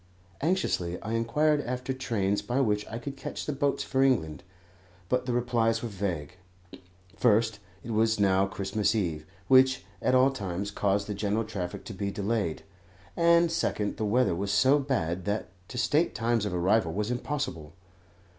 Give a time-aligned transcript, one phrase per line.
[0.41, 4.41] Anxiously I inquired after trains by which I could catch the boats for England,
[5.09, 6.37] but the replies were vague.
[7.15, 11.93] First, it was now Christmas Eve, which at all times caused the general traffic to
[11.93, 12.63] be delayed;
[13.15, 17.75] and, second, the weather was so bad that to state times of arrival was impossible.